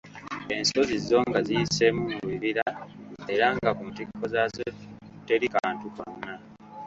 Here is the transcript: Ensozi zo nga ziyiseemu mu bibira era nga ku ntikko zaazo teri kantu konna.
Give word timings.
Ensozi 0.55 0.95
zo 1.07 1.19
nga 1.27 1.39
ziyiseemu 1.47 2.01
mu 2.11 2.19
bibira 2.29 2.65
era 3.33 3.47
nga 3.55 3.69
ku 3.77 3.83
ntikko 3.91 4.23
zaazo 4.33 4.61
teri 5.27 5.47
kantu 5.55 5.85
konna. 5.95 6.33